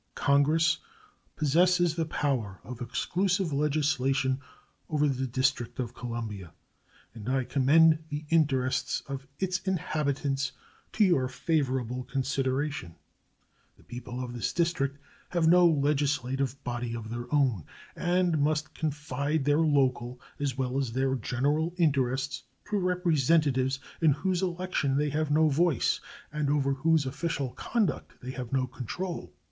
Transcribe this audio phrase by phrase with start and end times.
[0.15, 0.79] Congress
[1.35, 4.39] possess the power of exclusive legislation
[4.89, 6.53] over the District of Columbia,
[7.13, 10.53] and I commend the interests of its inhabitants
[10.93, 12.95] to your favorable consideration.
[13.77, 14.97] The people of this District
[15.29, 17.65] have no legislative body of their own,
[17.95, 22.41] and must confide their local as well as their general interests
[22.71, 26.01] to representatives in whose election they have no voice
[26.33, 29.31] and over whose official conduct they have no control.